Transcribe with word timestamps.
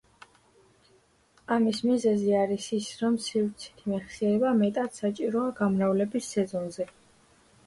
ამის 1.55 1.81
მიზეზი 1.89 2.33
არის 2.43 2.69
ის, 2.77 2.87
რომ 3.03 3.19
სივრცითი 3.27 3.93
მეხსიერება 3.93 4.55
მეტად 4.63 4.99
საჭიროა 5.03 5.53
გამრავლების 5.61 6.33
სეზონზე. 6.39 6.91